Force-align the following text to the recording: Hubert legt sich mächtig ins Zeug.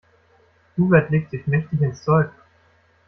Hubert 0.77 1.11
legt 1.11 1.29
sich 1.29 1.45
mächtig 1.45 1.79
ins 1.79 2.03
Zeug. 2.03 2.31